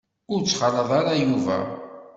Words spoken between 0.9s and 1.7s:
ara Yuba.